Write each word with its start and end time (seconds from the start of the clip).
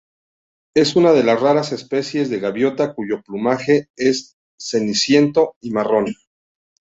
Es 0.75 0.95
una 0.95 1.11
de 1.13 1.23
las 1.23 1.39
raras 1.39 1.71
especies 1.73 2.31
de 2.31 2.39
gaviota 2.39 2.95
cuyo 2.95 3.21
plumaje 3.21 3.85
es 3.95 4.33
ceniciento 4.57 5.53
y 5.61 5.69
marrón. 5.69 6.11